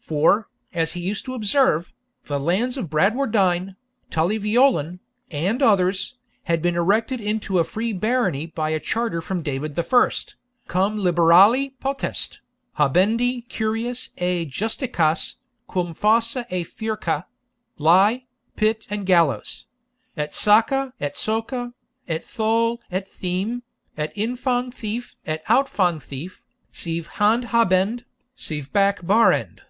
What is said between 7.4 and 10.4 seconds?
a free barony by a charter from David the First,